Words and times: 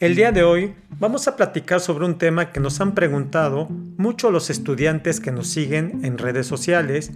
El 0.00 0.16
día 0.16 0.32
de 0.32 0.42
hoy 0.42 0.74
vamos 0.98 1.28
a 1.28 1.36
platicar 1.36 1.78
sobre 1.78 2.06
un 2.06 2.16
tema 2.16 2.52
que 2.52 2.60
nos 2.60 2.80
han 2.80 2.94
preguntado 2.94 3.66
mucho 3.68 4.30
los 4.30 4.48
estudiantes 4.48 5.20
que 5.20 5.30
nos 5.30 5.48
siguen 5.48 6.00
en 6.04 6.16
redes 6.16 6.46
sociales 6.46 7.10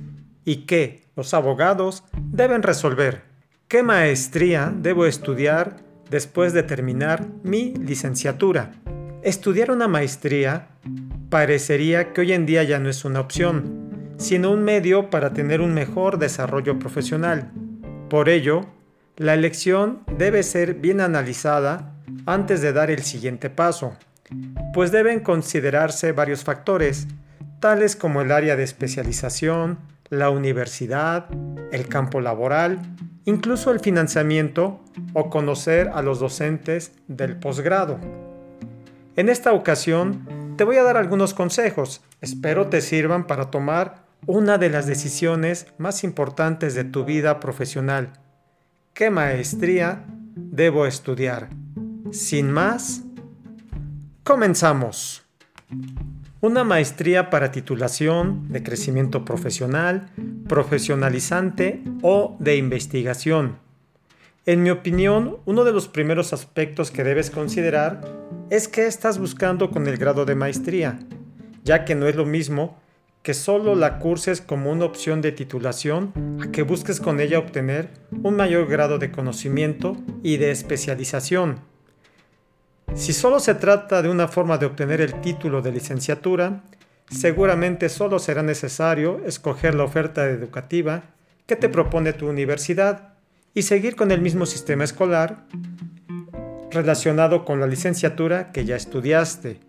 y 0.44 0.66
que 0.66 1.08
los 1.16 1.32
abogados 1.32 2.04
deben 2.12 2.62
resolver. 2.62 3.22
¿Qué 3.68 3.82
maestría 3.82 4.70
debo 4.70 5.06
estudiar 5.06 5.76
después 6.10 6.52
de 6.52 6.62
terminar 6.62 7.26
mi 7.42 7.72
licenciatura? 7.72 8.72
Estudiar 9.22 9.70
una 9.70 9.88
maestría 9.88 10.68
parecería 11.30 12.12
que 12.12 12.20
hoy 12.20 12.34
en 12.34 12.44
día 12.44 12.64
ya 12.64 12.78
no 12.80 12.90
es 12.90 13.06
una 13.06 13.20
opción, 13.20 14.14
sino 14.18 14.50
un 14.50 14.62
medio 14.62 15.08
para 15.08 15.32
tener 15.32 15.62
un 15.62 15.72
mejor 15.72 16.18
desarrollo 16.18 16.78
profesional. 16.78 17.50
Por 18.10 18.28
ello, 18.28 18.66
la 19.16 19.32
elección 19.32 20.00
debe 20.18 20.42
ser 20.42 20.74
bien 20.74 21.00
analizada 21.00 21.93
antes 22.26 22.60
de 22.60 22.72
dar 22.72 22.90
el 22.90 23.02
siguiente 23.02 23.50
paso, 23.50 23.96
pues 24.72 24.92
deben 24.92 25.20
considerarse 25.20 26.12
varios 26.12 26.44
factores, 26.44 27.06
tales 27.60 27.96
como 27.96 28.20
el 28.20 28.32
área 28.32 28.56
de 28.56 28.62
especialización, 28.62 29.78
la 30.10 30.30
universidad, 30.30 31.26
el 31.72 31.88
campo 31.88 32.20
laboral, 32.20 32.80
incluso 33.24 33.70
el 33.70 33.80
financiamiento 33.80 34.80
o 35.12 35.30
conocer 35.30 35.90
a 35.94 36.02
los 36.02 36.20
docentes 36.20 36.92
del 37.08 37.36
posgrado. 37.36 37.98
En 39.16 39.28
esta 39.28 39.52
ocasión 39.52 40.54
te 40.56 40.64
voy 40.64 40.76
a 40.76 40.82
dar 40.82 40.96
algunos 40.96 41.34
consejos, 41.34 42.02
espero 42.20 42.68
te 42.68 42.80
sirvan 42.80 43.26
para 43.26 43.50
tomar 43.50 44.04
una 44.26 44.58
de 44.58 44.70
las 44.70 44.86
decisiones 44.86 45.66
más 45.78 46.04
importantes 46.04 46.74
de 46.74 46.84
tu 46.84 47.04
vida 47.04 47.40
profesional. 47.40 48.12
¿Qué 48.94 49.10
maestría 49.10 50.04
debo 50.36 50.86
estudiar? 50.86 51.48
Sin 52.10 52.50
más, 52.50 53.02
comenzamos. 54.24 55.22
Una 56.40 56.62
maestría 56.62 57.30
para 57.30 57.50
titulación 57.50 58.52
de 58.52 58.62
crecimiento 58.62 59.24
profesional, 59.24 60.10
profesionalizante 60.46 61.82
o 62.02 62.36
de 62.40 62.56
investigación. 62.56 63.58
En 64.44 64.62
mi 64.62 64.70
opinión, 64.70 65.38
uno 65.46 65.64
de 65.64 65.72
los 65.72 65.88
primeros 65.88 66.34
aspectos 66.34 66.90
que 66.90 67.04
debes 67.04 67.30
considerar 67.30 68.02
es 68.50 68.68
qué 68.68 68.86
estás 68.86 69.18
buscando 69.18 69.70
con 69.70 69.86
el 69.86 69.96
grado 69.96 70.26
de 70.26 70.34
maestría, 70.34 70.98
ya 71.64 71.86
que 71.86 71.94
no 71.94 72.06
es 72.06 72.16
lo 72.16 72.26
mismo 72.26 72.78
que 73.22 73.32
solo 73.32 73.74
la 73.74 73.98
curses 73.98 74.42
como 74.42 74.70
una 74.70 74.84
opción 74.84 75.22
de 75.22 75.32
titulación 75.32 76.12
a 76.42 76.50
que 76.52 76.60
busques 76.60 77.00
con 77.00 77.20
ella 77.20 77.38
obtener 77.38 77.88
un 78.22 78.36
mayor 78.36 78.68
grado 78.68 78.98
de 78.98 79.10
conocimiento 79.10 79.96
y 80.22 80.36
de 80.36 80.50
especialización. 80.50 81.73
Si 82.94 83.12
solo 83.12 83.40
se 83.40 83.54
trata 83.54 84.02
de 84.02 84.08
una 84.08 84.28
forma 84.28 84.56
de 84.56 84.66
obtener 84.66 85.00
el 85.00 85.20
título 85.20 85.62
de 85.62 85.72
licenciatura, 85.72 86.62
seguramente 87.10 87.88
solo 87.88 88.20
será 88.20 88.42
necesario 88.42 89.20
escoger 89.26 89.74
la 89.74 89.82
oferta 89.82 90.28
educativa 90.30 91.02
que 91.46 91.56
te 91.56 91.68
propone 91.68 92.12
tu 92.12 92.28
universidad 92.28 93.14
y 93.52 93.62
seguir 93.62 93.96
con 93.96 94.12
el 94.12 94.20
mismo 94.20 94.46
sistema 94.46 94.84
escolar 94.84 95.44
relacionado 96.70 97.44
con 97.44 97.60
la 97.60 97.66
licenciatura 97.66 98.52
que 98.52 98.64
ya 98.64 98.76
estudiaste. 98.76 99.60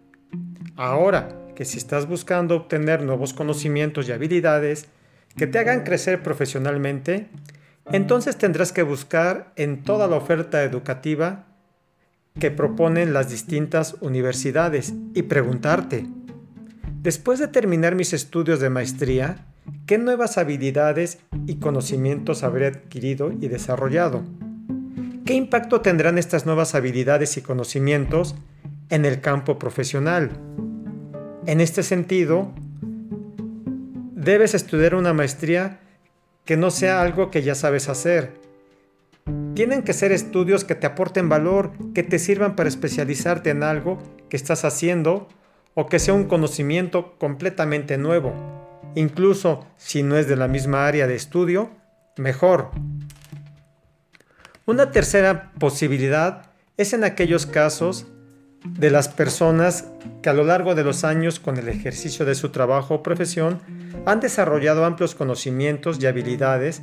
Ahora 0.75 1.29
que 1.55 1.65
si 1.65 1.77
estás 1.77 2.07
buscando 2.07 2.55
obtener 2.55 3.01
nuevos 3.01 3.33
conocimientos 3.33 4.07
y 4.07 4.11
habilidades 4.11 4.87
que 5.35 5.47
te 5.47 5.57
hagan 5.57 5.83
crecer 5.83 6.21
profesionalmente, 6.21 7.29
entonces 7.91 8.37
tendrás 8.37 8.71
que 8.71 8.83
buscar 8.83 9.51
en 9.55 9.83
toda 9.83 10.07
la 10.07 10.15
oferta 10.15 10.63
educativa 10.63 11.45
que 12.39 12.51
proponen 12.51 13.13
las 13.13 13.29
distintas 13.29 13.95
universidades 14.01 14.93
y 15.13 15.23
preguntarte, 15.23 16.05
después 17.01 17.39
de 17.39 17.47
terminar 17.47 17.95
mis 17.95 18.13
estudios 18.13 18.59
de 18.59 18.69
maestría, 18.69 19.45
¿qué 19.85 19.97
nuevas 19.97 20.37
habilidades 20.37 21.19
y 21.47 21.55
conocimientos 21.55 22.43
habré 22.43 22.67
adquirido 22.67 23.31
y 23.31 23.47
desarrollado? 23.47 24.23
¿Qué 25.25 25.33
impacto 25.33 25.81
tendrán 25.81 26.17
estas 26.17 26.45
nuevas 26.45 26.75
habilidades 26.75 27.37
y 27.37 27.41
conocimientos 27.41 28.35
en 28.89 29.05
el 29.05 29.21
campo 29.21 29.57
profesional? 29.57 30.31
En 31.47 31.61
este 31.61 31.83
sentido, 31.83 32.53
debes 34.13 34.53
estudiar 34.53 34.95
una 34.95 35.13
maestría 35.13 35.79
que 36.43 36.57
no 36.57 36.69
sea 36.69 37.01
algo 37.01 37.31
que 37.31 37.43
ya 37.43 37.55
sabes 37.55 37.89
hacer, 37.89 38.44
tienen 39.55 39.83
que 39.83 39.93
ser 39.93 40.11
estudios 40.11 40.65
que 40.65 40.75
te 40.75 40.85
aporten 40.85 41.29
valor, 41.29 41.71
que 41.93 42.03
te 42.03 42.19
sirvan 42.19 42.55
para 42.55 42.69
especializarte 42.69 43.49
en 43.49 43.63
algo 43.63 43.97
que 44.29 44.35
estás 44.35 44.65
haciendo 44.65 45.29
o 45.73 45.87
que 45.87 45.97
sea 45.97 46.13
un 46.13 46.25
conocimiento 46.25 47.17
completamente 47.17 47.97
nuevo. 47.97 48.33
Incluso 48.95 49.65
si 49.77 50.03
no 50.03 50.17
es 50.17 50.27
de 50.27 50.35
la 50.35 50.47
misma 50.47 50.87
área 50.87 51.07
de 51.07 51.15
estudio, 51.15 51.69
mejor. 52.17 52.71
Una 54.65 54.91
tercera 54.91 55.51
posibilidad 55.59 56.51
es 56.77 56.93
en 56.93 57.03
aquellos 57.03 57.45
casos 57.45 58.07
de 58.65 58.89
las 58.89 59.07
personas 59.09 59.85
que 60.21 60.29
a 60.29 60.33
lo 60.33 60.43
largo 60.43 60.75
de 60.75 60.83
los 60.83 61.03
años 61.03 61.39
con 61.39 61.57
el 61.57 61.69
ejercicio 61.69 62.25
de 62.25 62.35
su 62.35 62.49
trabajo 62.49 62.95
o 62.95 63.03
profesión 63.03 63.61
han 64.05 64.19
desarrollado 64.19 64.85
amplios 64.85 65.15
conocimientos 65.15 66.01
y 66.01 66.07
habilidades 66.07 66.81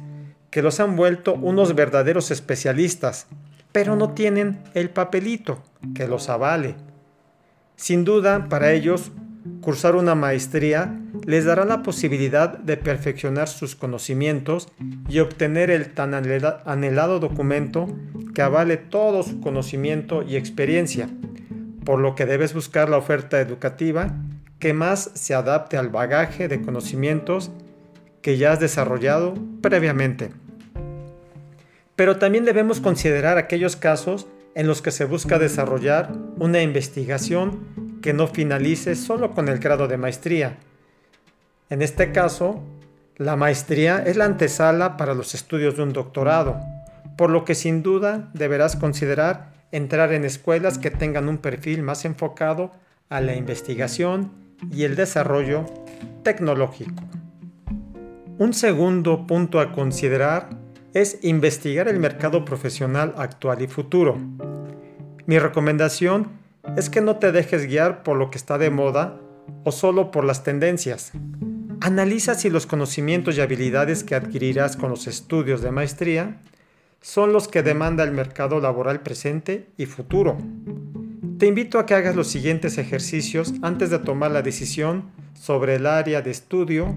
que 0.53 0.63
los 0.63 0.81
han 0.81 0.97
vuelto 0.97 1.35
unos 1.35 1.75
verdaderos 1.75 2.31
especialistas, 2.31 3.27
pero 3.73 3.97
no 3.97 4.11
tienen 4.13 4.63
el 4.75 4.91
papelito 4.91 5.63
que 5.95 6.07
los 6.07 6.29
avale. 6.29 6.77
Sin 7.75 8.05
duda, 8.05 8.49
para 8.51 8.71
ellos, 8.73 9.13
cursar 9.63 9.97
una 9.97 10.15
maestría 10.15 11.01
les 11.25 11.47
dará 11.47 11.65
la 11.65 11.83
posibilidad 11.83 12.59
de 12.59 12.77
perfeccionar 12.77 13.49
sus 13.49 13.75
conocimientos 13.75 14.69
y 15.09 15.21
obtener 15.21 15.71
el 15.71 15.95
tan 15.95 16.13
anhelado 16.13 17.19
documento 17.19 17.89
que 18.35 18.43
avale 18.43 18.77
todo 18.77 19.23
su 19.23 19.41
conocimiento 19.41 20.23
y 20.23 20.37
experiencia, 20.37 21.09
por 21.87 21.99
lo 21.99 22.15
que 22.15 22.27
debes 22.27 22.53
buscar 22.53 22.91
la 22.91 22.99
oferta 22.99 23.41
educativa 23.41 24.15
que 24.59 24.75
más 24.75 25.13
se 25.15 25.33
adapte 25.33 25.79
al 25.79 25.89
bagaje 25.89 26.47
de 26.47 26.61
conocimientos 26.61 27.51
que 28.21 28.37
ya 28.37 28.53
has 28.53 28.61
desarrollado 28.61 29.35
previamente. 29.63 30.42
Pero 31.97 32.19
también 32.19 32.45
debemos 32.45 32.81
considerar 32.81 33.39
aquellos 33.39 33.77
casos 33.77 34.27
en 34.55 34.67
los 34.67 34.83
que 34.83 34.91
se 34.91 35.05
busca 35.05 35.39
desarrollar 35.39 36.13
una 36.39 36.63
investigación 36.63 38.01
que 38.03 38.13
no 38.13 38.27
finalice 38.27 38.95
solo 38.97 39.33
con 39.33 39.49
el 39.49 39.59
grado 39.59 39.89
de 39.89 39.97
maestría. 39.97 40.59
En 41.71 41.83
este 41.83 42.13
caso, 42.13 42.63
la 43.17 43.37
maestría 43.37 44.03
es 44.05 44.17
la 44.17 44.25
antesala 44.25 44.97
para 44.97 45.15
los 45.15 45.35
estudios 45.35 45.77
de 45.77 45.83
un 45.83 45.93
doctorado, 45.93 46.61
por 47.17 47.31
lo 47.31 47.45
que 47.45 47.55
sin 47.55 47.83
duda 47.83 48.31
deberás 48.35 48.77
considerar 48.77 49.53
entrar 49.71 50.13
en 50.13 50.25
escuelas 50.25 50.79
que 50.79 50.91
tengan 50.91 51.29
un 51.29 51.39
perfil 51.39 51.83
más 51.83 52.05
enfocado 52.05 52.73
a 53.09 53.21
la 53.21 53.35
investigación 53.35 54.33
y 54.71 54.85
el 54.85 54.97
desarrollo 54.97 55.65
tecnológico. 56.23 57.03
Un 58.39 58.55
segundo 58.55 59.27
punto 59.27 59.61
a 59.61 59.73
considerar 59.73 60.51
es 60.95 61.19
investigar 61.23 61.89
el 61.89 61.99
mercado 61.99 62.45
profesional 62.45 63.15
actual 63.17 63.63
y 63.63 63.67
futuro. 63.67 64.19
Mi 65.27 65.39
recomendación 65.39 66.29
es 66.77 66.91
que 66.91 67.01
no 67.01 67.17
te 67.17 67.33
dejes 67.33 67.67
guiar 67.67 68.03
por 68.03 68.17
lo 68.17 68.31
que 68.31 68.39
está 68.39 68.59
de 68.59 68.71
moda 68.71 69.19
o 69.65 69.73
solo 69.73 70.11
por 70.11 70.25
las 70.25 70.45
tendencias. 70.45 71.13
Analiza 71.81 72.35
si 72.35 72.51
los 72.51 72.67
conocimientos 72.67 73.37
y 73.37 73.41
habilidades 73.41 74.05
que 74.05 74.15
adquirirás 74.15 74.77
con 74.77 74.91
los 74.91 75.07
estudios 75.07 75.63
de 75.63 75.73
maestría 75.73 76.41
son 77.01 77.33
los 77.33 77.49
que 77.49 77.63
demanda 77.63 78.05
el 78.05 78.13
mercado 78.13 78.61
laboral 78.61 79.01
presente 79.01 79.69
y 79.77 79.87
futuro. 79.87 80.39
Te 81.39 81.47
invito 81.47 81.81
a 81.81 81.87
que 81.87 81.95
hagas 81.95 82.15
los 82.15 82.29
siguientes 82.29 82.79
ejercicios 82.79 83.55
antes 83.63 83.91
de 83.91 83.99
tomar 83.99 84.31
la 84.31 84.43
decisión 84.43 85.11
sobre 85.35 85.75
el 85.75 85.87
área 85.87 86.23
de 86.23 86.31
estudio 86.31 86.95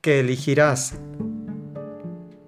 que 0.00 0.20
elegirás. 0.20 0.94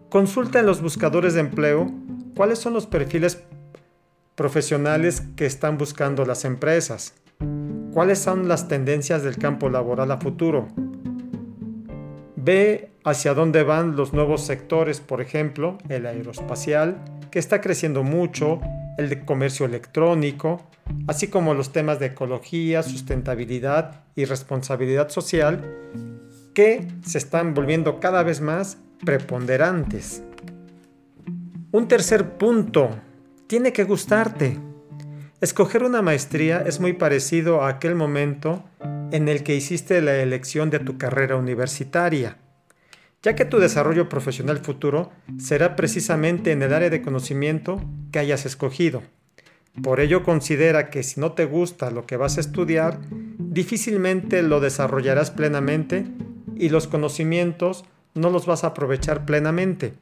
Consulta 0.08 0.60
en 0.60 0.64
los 0.64 0.81
buscadores 0.81 1.34
de 1.34 1.40
empleo 1.40 1.93
cuáles 2.34 2.58
son 2.58 2.72
los 2.72 2.87
perfiles 2.87 3.43
profesionales 4.37 5.22
que 5.37 5.44
están 5.44 5.76
buscando 5.76 6.25
las 6.25 6.46
empresas, 6.46 7.12
cuáles 7.93 8.19
son 8.19 8.49
las 8.49 8.69
tendencias 8.69 9.22
del 9.22 9.37
campo 9.37 9.69
laboral 9.69 10.10
a 10.10 10.16
futuro. 10.16 10.69
Ve 12.37 12.93
hacia 13.05 13.34
dónde 13.34 13.64
van 13.64 13.96
los 13.96 14.14
nuevos 14.14 14.46
sectores, 14.46 15.00
por 15.00 15.20
ejemplo, 15.20 15.76
el 15.90 16.06
aeroespacial, 16.06 17.04
que 17.31 17.38
está 17.38 17.61
creciendo 17.61 18.02
mucho, 18.02 18.61
el 18.96 19.11
de 19.11 19.26
comercio 19.26 19.66
electrónico, 19.66 20.62
así 21.06 21.28
como 21.28 21.52
los 21.52 21.70
temas 21.70 21.99
de 21.99 22.06
ecología, 22.06 22.82
sustentabilidad 22.82 24.04
y 24.14 24.25
responsabilidad 24.25 25.11
social, 25.11 25.62
que 26.54 26.88
se 27.04 27.19
están 27.19 27.52
volviendo 27.52 28.00
cada 28.00 28.22
vez 28.22 28.40
más 28.40 28.78
preponderantes. 29.04 30.22
Un 31.70 31.88
tercer 31.88 32.38
punto, 32.38 32.90
tiene 33.46 33.72
que 33.72 33.84
gustarte. 33.84 34.58
Escoger 35.40 35.84
una 35.84 36.02
maestría 36.02 36.62
es 36.66 36.80
muy 36.80 36.94
parecido 36.94 37.62
a 37.62 37.68
aquel 37.68 37.94
momento 37.94 38.64
en 39.12 39.28
el 39.28 39.42
que 39.42 39.54
hiciste 39.54 40.00
la 40.02 40.16
elección 40.16 40.70
de 40.70 40.80
tu 40.80 40.98
carrera 40.98 41.36
universitaria, 41.36 42.38
ya 43.22 43.34
que 43.34 43.44
tu 43.44 43.58
desarrollo 43.58 44.08
profesional 44.08 44.58
futuro 44.58 45.12
será 45.38 45.76
precisamente 45.76 46.52
en 46.52 46.62
el 46.62 46.72
área 46.72 46.90
de 46.90 47.02
conocimiento 47.02 47.80
que 48.12 48.18
hayas 48.18 48.46
escogido. 48.46 49.02
Por 49.82 50.00
ello 50.00 50.24
considera 50.24 50.90
que 50.90 51.02
si 51.02 51.20
no 51.20 51.32
te 51.32 51.44
gusta 51.44 51.90
lo 51.90 52.04
que 52.06 52.16
vas 52.16 52.36
a 52.36 52.40
estudiar, 52.40 52.98
difícilmente 53.10 54.42
lo 54.42 54.60
desarrollarás 54.60 55.30
plenamente 55.30 56.04
y 56.56 56.68
los 56.68 56.88
conocimientos 56.88 57.84
no 58.18 58.30
los 58.30 58.46
vas 58.46 58.64
a 58.64 58.68
aprovechar 58.68 59.24
plenamente. 59.24 59.94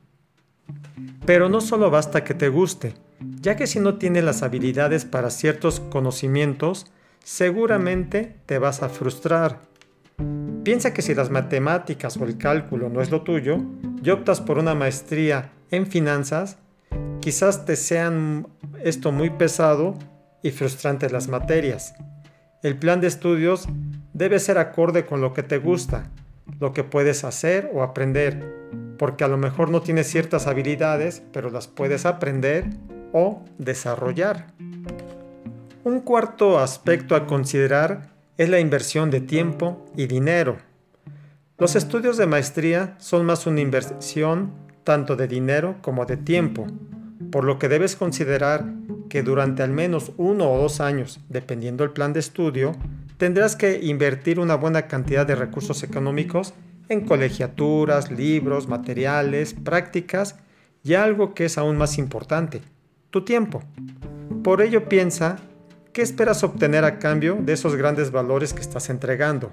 Pero 1.24 1.48
no 1.48 1.60
solo 1.60 1.90
basta 1.90 2.24
que 2.24 2.34
te 2.34 2.48
guste, 2.48 2.94
ya 3.40 3.56
que 3.56 3.66
si 3.66 3.80
no 3.80 3.96
tienes 3.96 4.24
las 4.24 4.42
habilidades 4.42 5.04
para 5.04 5.30
ciertos 5.30 5.80
conocimientos, 5.80 6.86
seguramente 7.24 8.36
te 8.46 8.58
vas 8.58 8.82
a 8.82 8.88
frustrar. 8.88 9.60
Piensa 10.62 10.92
que 10.92 11.02
si 11.02 11.14
las 11.14 11.30
matemáticas 11.30 12.16
o 12.16 12.24
el 12.24 12.38
cálculo 12.38 12.88
no 12.88 13.00
es 13.00 13.10
lo 13.10 13.22
tuyo 13.22 13.58
y 14.02 14.10
optas 14.10 14.40
por 14.40 14.58
una 14.58 14.74
maestría 14.74 15.52
en 15.70 15.86
finanzas, 15.86 16.58
quizás 17.20 17.64
te 17.64 17.76
sean 17.76 18.48
esto 18.82 19.12
muy 19.12 19.30
pesado 19.30 19.94
y 20.42 20.50
frustrante 20.50 21.10
las 21.10 21.28
materias. 21.28 21.94
El 22.62 22.76
plan 22.78 23.00
de 23.00 23.08
estudios 23.08 23.68
debe 24.12 24.38
ser 24.38 24.58
acorde 24.58 25.06
con 25.06 25.20
lo 25.20 25.32
que 25.34 25.42
te 25.42 25.58
gusta, 25.58 26.10
lo 26.60 26.72
que 26.72 26.84
puedes 26.84 27.24
hacer 27.24 27.70
o 27.74 27.82
aprender, 27.82 28.66
porque 28.98 29.24
a 29.24 29.28
lo 29.28 29.36
mejor 29.36 29.70
no 29.70 29.82
tienes 29.82 30.06
ciertas 30.06 30.46
habilidades, 30.46 31.22
pero 31.32 31.50
las 31.50 31.68
puedes 31.68 32.06
aprender 32.06 32.70
o 33.12 33.44
desarrollar. 33.58 34.46
Un 35.84 36.00
cuarto 36.00 36.58
aspecto 36.58 37.14
a 37.14 37.26
considerar 37.26 38.10
es 38.38 38.48
la 38.48 38.60
inversión 38.60 39.10
de 39.10 39.20
tiempo 39.20 39.84
y 39.96 40.06
dinero. 40.06 40.58
Los 41.58 41.76
estudios 41.76 42.16
de 42.16 42.26
maestría 42.26 42.96
son 42.98 43.24
más 43.24 43.46
una 43.46 43.60
inversión 43.60 44.52
tanto 44.84 45.16
de 45.16 45.26
dinero 45.26 45.76
como 45.80 46.04
de 46.04 46.16
tiempo, 46.16 46.66
por 47.30 47.44
lo 47.44 47.58
que 47.58 47.68
debes 47.68 47.96
considerar 47.96 48.64
que 49.08 49.22
durante 49.22 49.62
al 49.62 49.70
menos 49.70 50.12
uno 50.16 50.50
o 50.52 50.58
dos 50.58 50.80
años, 50.80 51.20
dependiendo 51.28 51.84
el 51.84 51.90
plan 51.90 52.12
de 52.12 52.20
estudio, 52.20 52.72
tendrás 53.18 53.56
que 53.56 53.80
invertir 53.82 54.38
una 54.38 54.56
buena 54.56 54.86
cantidad 54.86 55.26
de 55.26 55.34
recursos 55.34 55.82
económicos 55.82 56.54
en 56.88 57.06
colegiaturas, 57.06 58.10
libros, 58.10 58.68
materiales, 58.68 59.54
prácticas 59.54 60.36
y 60.84 60.94
algo 60.94 61.34
que 61.34 61.46
es 61.46 61.58
aún 61.58 61.76
más 61.76 61.98
importante, 61.98 62.62
tu 63.10 63.24
tiempo. 63.24 63.62
Por 64.44 64.62
ello 64.62 64.88
piensa, 64.88 65.38
¿qué 65.92 66.02
esperas 66.02 66.44
obtener 66.44 66.84
a 66.84 66.98
cambio 66.98 67.38
de 67.40 67.54
esos 67.54 67.74
grandes 67.74 68.12
valores 68.12 68.52
que 68.52 68.60
estás 68.60 68.88
entregando? 68.90 69.52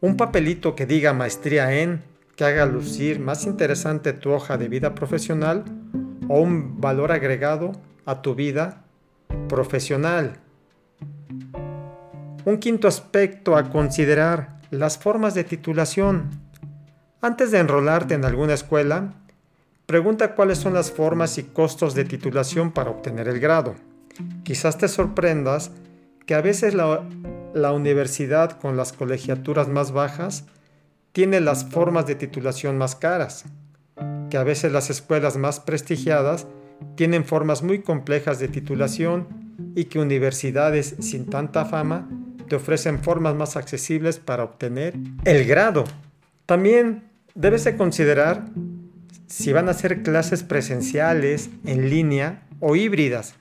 Un 0.00 0.16
papelito 0.16 0.74
que 0.74 0.84
diga 0.84 1.14
maestría 1.14 1.80
en, 1.80 2.02
que 2.36 2.44
haga 2.44 2.66
lucir 2.66 3.20
más 3.20 3.46
interesante 3.46 4.12
tu 4.12 4.32
hoja 4.32 4.58
de 4.58 4.68
vida 4.68 4.94
profesional 4.94 5.64
o 6.28 6.40
un 6.40 6.80
valor 6.80 7.12
agregado 7.12 7.72
a 8.04 8.20
tu 8.20 8.34
vida 8.34 8.84
profesional. 9.48 10.43
Un 12.46 12.58
quinto 12.58 12.88
aspecto 12.88 13.56
a 13.56 13.70
considerar, 13.70 14.60
las 14.70 14.98
formas 14.98 15.34
de 15.34 15.44
titulación. 15.44 16.28
Antes 17.22 17.50
de 17.50 17.58
enrolarte 17.58 18.12
en 18.12 18.26
alguna 18.26 18.52
escuela, 18.52 19.14
pregunta 19.86 20.34
cuáles 20.34 20.58
son 20.58 20.74
las 20.74 20.90
formas 20.90 21.38
y 21.38 21.44
costos 21.44 21.94
de 21.94 22.04
titulación 22.04 22.70
para 22.70 22.90
obtener 22.90 23.28
el 23.28 23.40
grado. 23.40 23.76
Quizás 24.42 24.76
te 24.76 24.88
sorprendas 24.88 25.70
que 26.26 26.34
a 26.34 26.42
veces 26.42 26.74
la, 26.74 27.72
universidad 27.72 28.60
con 28.60 28.76
las 28.76 28.92
colegiaturas 28.92 29.68
más 29.68 29.92
bajas 29.92 30.44
tiene 31.12 31.40
las 31.40 31.64
formas 31.64 32.06
de 32.06 32.14
titulación 32.14 32.76
más 32.76 32.94
caras, 32.94 33.46
que 34.28 34.36
a 34.36 34.44
veces 34.44 34.70
las 34.70 34.90
escuelas 34.90 35.38
más 35.38 35.60
prestigiadas 35.60 36.46
tienen 36.94 37.24
formas 37.24 37.62
muy 37.62 37.80
complejas 37.80 38.38
de 38.38 38.48
titulación 38.48 39.28
y 39.74 39.86
que 39.86 39.98
universidades 39.98 40.96
sin 41.00 41.24
tanta 41.24 41.64
fama 41.64 42.06
te 42.48 42.56
ofrecen 42.56 43.02
formas 43.02 43.34
más 43.34 43.56
accesibles 43.56 44.18
para 44.18 44.44
obtener 44.44 44.94
el 45.24 45.44
grado. 45.44 45.84
También 46.46 47.04
debes 47.34 47.64
de 47.64 47.76
considerar 47.76 48.46
si 49.26 49.52
van 49.52 49.68
a 49.68 49.74
ser 49.74 50.02
clases 50.02 50.42
presenciales, 50.42 51.50
en 51.64 51.90
línea 51.90 52.42
o 52.60 52.76
híbridas. 52.76 53.34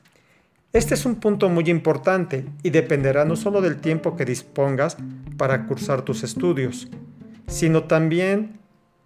Este 0.72 0.96
es 0.96 1.06
un 1.06 1.18
punto 1.18 1.50
muy 1.50 1.66
importante 1.70 2.46
y 2.64 2.72
dependerá 2.72 3.26
no 3.26 3.36
solo 3.36 3.62
del 3.62 3.78
tiempo 3.78 4.18
que 4.18 4.26
dispongas 4.26 4.98
para 5.38 5.68
cursar 5.68 6.02
tus 6.02 6.24
estudios, 6.24 6.88
sino 7.48 7.84
también 7.84 8.60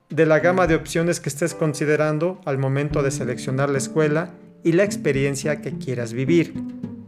de 0.09 0.25
la 0.25 0.39
gama 0.39 0.67
de 0.67 0.75
opciones 0.75 1.19
que 1.19 1.27
estés 1.27 1.53
considerando 1.53 2.39
al 2.45 2.57
momento 2.57 3.03
de 3.03 3.11
seleccionar 3.11 3.69
la 3.69 3.79
escuela 3.79 4.31
y 4.63 4.71
la 4.71 4.83
experiencia 4.83 5.61
que 5.61 5.77
quieras 5.77 6.13
vivir. 6.13 6.53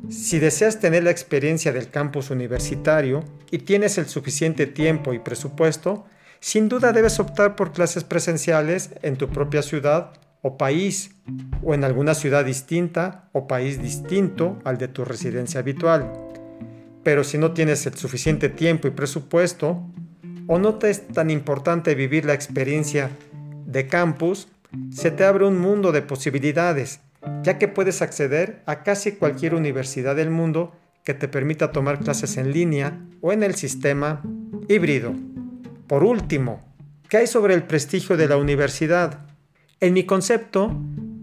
Si 0.10 0.40
deseas 0.40 0.80
tener 0.80 1.04
la 1.04 1.12
experiencia 1.12 1.72
del 1.72 1.90
campus 1.90 2.32
universitario 2.32 3.24
y 3.52 3.60
tienes 3.60 3.98
el 4.00 4.08
suficiente 4.08 4.66
tiempo 4.66 5.14
y 5.14 5.20
presupuesto, 5.20 6.06
sin 6.40 6.68
duda 6.68 6.94
debes 6.94 7.20
optar 7.20 7.56
por 7.56 7.74
clases 7.74 8.04
presenciales 8.04 8.92
en 9.04 9.18
tu 9.18 9.30
propia 9.30 9.62
ciudad 9.62 10.14
o 10.42 10.58
país, 10.58 11.12
o 11.64 11.74
en 11.74 11.84
alguna 11.84 12.16
ciudad 12.16 12.46
distinta 12.46 13.30
o 13.34 13.48
país 13.48 13.82
distinto 13.82 14.58
al 14.64 14.78
de 14.78 14.88
tu 14.88 15.06
residencia 15.06 15.60
habitual. 15.60 16.12
Pero 17.04 17.24
si 17.24 17.38
no 17.38 17.52
tienes 17.54 17.86
el 17.86 17.94
suficiente 17.94 18.50
tiempo 18.50 18.88
y 18.88 18.92
presupuesto, 18.92 19.86
o 20.48 20.58
no 20.58 20.76
te 20.76 20.90
es 20.90 21.08
tan 21.08 21.30
importante 21.30 21.94
vivir 21.94 22.26
la 22.26 22.34
experiencia 22.34 23.12
de 23.66 23.86
campus, 23.86 24.48
se 24.92 25.12
te 25.12 25.24
abre 25.24 25.46
un 25.46 25.60
mundo 25.60 25.92
de 25.92 26.02
posibilidades, 26.02 27.02
ya 27.44 27.58
que 27.58 27.68
puedes 27.68 28.02
acceder 28.02 28.62
a 28.66 28.84
casi 28.84 29.14
cualquier 29.14 29.56
universidad 29.56 30.16
del 30.16 30.30
mundo 30.30 30.74
que 31.04 31.14
te 31.14 31.28
permita 31.28 31.72
tomar 31.72 32.00
clases 32.00 32.38
en 32.38 32.52
línea 32.52 33.00
o 33.22 33.32
en 33.32 33.44
el 33.44 33.56
sistema 33.56 34.22
híbrido. 34.68 35.14
Por 35.88 36.04
último, 36.04 36.62
¿qué 37.08 37.18
hay 37.18 37.28
sobre 37.28 37.54
el 37.54 37.64
prestigio 37.64 38.18
de 38.18 38.28
la 38.28 38.38
universidad? 38.38 39.26
En 39.80 39.94
mi 39.94 40.04
concepto, 40.04 40.78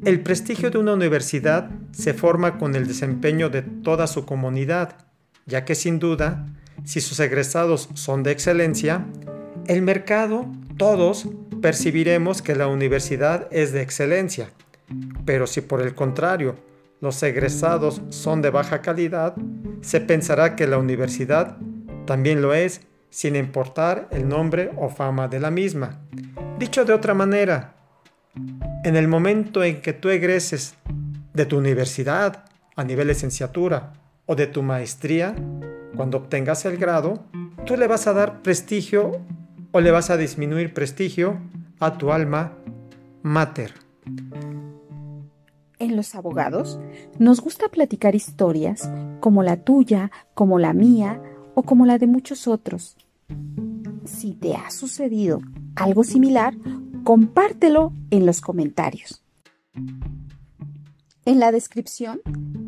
el 0.05 0.20
prestigio 0.20 0.70
de 0.70 0.79
una 0.79 0.94
universidad 0.94 1.70
se 1.93 2.15
forma 2.15 2.58
con 2.58 2.75
el 2.75 2.86
desempeño 2.86 3.48
de 3.51 3.63
toda 3.63 4.06
su 4.06 4.25
comunidad, 4.25 4.96
ya 5.46 5.65
que 5.65 5.75
sin 5.75 5.98
duda 5.98 6.46
si 6.84 7.01
sus 7.01 7.20
egresados 7.20 7.89
son 7.94 8.22
de 8.22 8.32
excelencia, 8.32 9.06
el 9.67 9.82
mercado, 9.82 10.46
todos, 10.77 11.29
percibiremos 11.60 12.43
que 12.43 12.55
la 12.55 12.69
universidad 12.69 13.48
es 13.51 13.72
de 13.72 13.82
excelencia. 13.82 14.51
Pero 15.24 15.46
si 15.46 15.60
por 15.60 15.82
el 15.82 15.94
contrario 15.94 16.56
los 17.00 17.22
egresados 17.22 18.00
son 18.08 18.43
de 18.43 18.50
baja 18.50 18.81
calidad, 18.81 19.34
se 19.81 20.00
pensará 20.00 20.56
que 20.56 20.66
la 20.66 20.78
universidad 20.78 21.58
también 22.06 22.40
lo 22.40 22.55
es, 22.55 22.81
sin 23.10 23.36
importar 23.36 24.08
el 24.10 24.28
nombre 24.28 24.70
o 24.76 24.88
fama 24.88 25.28
de 25.28 25.40
la 25.40 25.50
misma. 25.50 26.00
Dicho 26.58 26.84
de 26.84 26.93
otra 26.93 27.14
manera, 27.14 27.74
en 28.84 28.96
el 28.96 29.08
momento 29.08 29.64
en 29.64 29.81
que 29.81 29.93
tú 29.93 30.08
egreses 30.08 30.74
de 31.32 31.46
tu 31.46 31.58
universidad 31.58 32.44
a 32.76 32.84
nivel 32.84 33.08
licenciatura 33.08 33.93
o 34.26 34.34
de 34.34 34.46
tu 34.46 34.62
maestría, 34.62 35.34
cuando 35.96 36.19
obtengas 36.19 36.64
el 36.64 36.76
grado, 36.76 37.24
tú 37.64 37.76
le 37.76 37.86
vas 37.86 38.06
a 38.06 38.12
dar 38.12 38.43
prestigio 38.43 39.20
o 39.72 39.81
le 39.81 39.90
vas 39.90 40.10
a 40.10 40.16
disminuir 40.16 40.72
prestigio 40.72 41.38
a 41.81 41.98
tu 41.98 42.12
alma 42.12 42.52
mater. 43.22 43.74
En 45.86 45.94
los 45.94 46.16
abogados 46.16 46.81
nos 47.20 47.40
gusta 47.40 47.69
platicar 47.69 48.16
historias 48.16 48.90
como 49.20 49.44
la 49.44 49.58
tuya, 49.58 50.10
como 50.34 50.58
la 50.58 50.72
mía 50.72 51.22
o 51.55 51.62
como 51.62 51.86
la 51.86 51.96
de 51.96 52.08
muchos 52.08 52.48
otros. 52.48 52.96
Si 54.05 54.34
te 54.34 54.56
ha 54.56 54.69
sucedido 54.72 55.43
algo 55.76 56.02
similar, 56.02 56.56
compártelo 57.05 57.93
en 58.10 58.26
los 58.26 58.40
comentarios. 58.40 59.22
En 61.24 61.38
la 61.38 61.52
descripción 61.52 62.20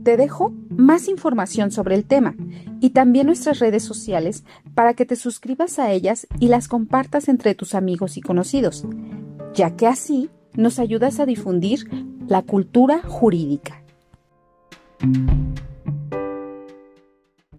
te 0.05 0.17
dejo 0.17 0.53
más 0.71 1.09
información 1.09 1.73
sobre 1.73 1.97
el 1.97 2.05
tema 2.05 2.37
y 2.79 2.91
también 2.91 3.27
nuestras 3.27 3.59
redes 3.59 3.83
sociales 3.83 4.45
para 4.77 4.95
que 4.95 5.07
te 5.07 5.17
suscribas 5.17 5.81
a 5.81 5.91
ellas 5.91 6.29
y 6.39 6.47
las 6.47 6.69
compartas 6.69 7.29
entre 7.29 7.57
tus 7.57 7.75
amigos 7.75 8.17
y 8.17 8.21
conocidos, 8.21 8.87
ya 9.55 9.75
que 9.75 9.89
así 9.89 10.31
nos 10.55 10.79
ayudas 10.79 11.19
a 11.19 11.27
difundir 11.27 12.08
la 12.29 12.43
cultura 12.43 13.01
jurídica. 13.03 13.83